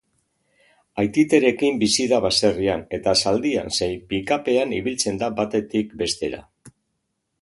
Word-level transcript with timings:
Aititerekin 1.01 1.75
bizi 1.83 2.07
da 2.13 2.19
baserrian, 2.25 2.83
eta 2.99 3.15
zaldian 3.25 3.69
zein 3.77 3.95
pick-up-ean 4.15 4.75
ibiltzen 4.79 5.21
da 5.25 5.31
batetik 5.43 5.95
bestera. 6.05 6.43